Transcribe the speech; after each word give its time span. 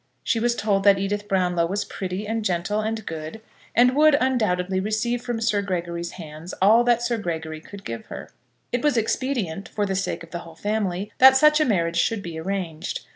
She 0.23 0.39
was 0.39 0.55
told 0.55 0.83
that 0.83 0.97
Edith 0.97 1.27
Brownlow 1.27 1.67
was 1.67 1.85
pretty, 1.85 2.25
and 2.25 2.43
gentle, 2.43 2.79
and 2.79 3.05
good, 3.05 3.39
and 3.75 3.95
would 3.95 4.15
undoubtedly 4.19 4.79
receive 4.79 5.21
from 5.21 5.39
Sir 5.39 5.61
Gregory's 5.61 6.13
hands 6.13 6.55
all 6.59 6.83
that 6.85 7.03
Sir 7.03 7.19
Gregory 7.19 7.61
could 7.61 7.83
give 7.85 8.07
her. 8.07 8.31
It 8.71 8.81
was 8.81 8.97
expedient, 8.97 9.69
for 9.69 9.85
the 9.85 9.93
sake 9.95 10.23
of 10.23 10.31
the 10.31 10.39
whole 10.39 10.55
family, 10.55 11.11
that 11.19 11.37
such 11.37 11.59
a 11.59 11.65
marriage 11.65 11.97
should 11.97 12.23
be 12.23 12.39
arranged. 12.39 13.05